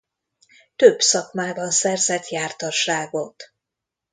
[0.75, 3.53] Több szakmában szerzett jártasságot.